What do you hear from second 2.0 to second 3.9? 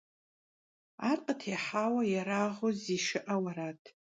ерагъыу зишыӀэу арат.